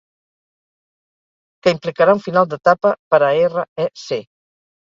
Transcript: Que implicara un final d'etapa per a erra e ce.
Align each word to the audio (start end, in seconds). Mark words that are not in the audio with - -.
Que 1.61 1.75
implicara 1.75 2.17
un 2.19 2.23
final 2.29 2.49
d'etapa 2.55 2.95
per 3.15 3.23
a 3.29 3.31
erra 3.45 3.67
e 3.85 3.87
ce. 4.07 4.21